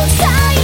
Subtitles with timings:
[0.00, 0.57] もさよ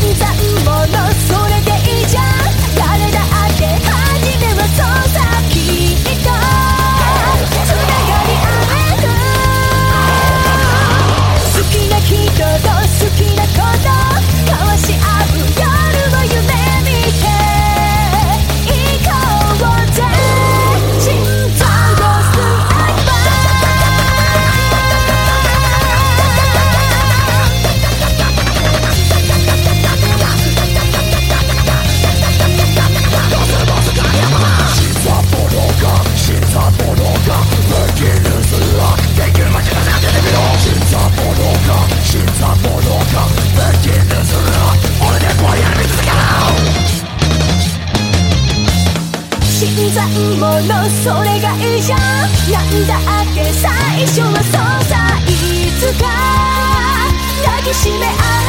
[0.00, 0.47] 残
[50.18, 51.98] いものそれがいいじゃん。
[52.50, 54.96] なんだって最初はそうさ
[55.26, 55.30] い
[55.78, 56.06] つか
[57.44, 58.47] 抱きしめ合う。